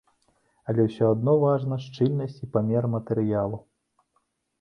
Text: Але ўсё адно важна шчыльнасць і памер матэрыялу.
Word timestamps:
Але 0.71 0.85
ўсё 0.85 1.09
адно 1.15 1.35
важна 1.43 1.77
шчыльнасць 1.83 2.39
і 2.47 2.49
памер 2.57 2.83
матэрыялу. 2.95 3.61